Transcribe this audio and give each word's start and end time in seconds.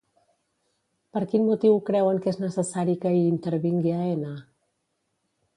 Per 1.17 1.21
quin 1.33 1.43
motiu 1.49 1.77
creuen 1.91 2.23
que 2.25 2.33
és 2.33 2.41
necessari 2.45 2.97
que 3.05 3.15
hi 3.19 3.23
intervingui 3.35 3.97
Aena? 3.99 4.37